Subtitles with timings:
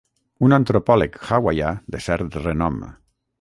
[0.45, 2.81] Un antropòleg hawaià de cert renom.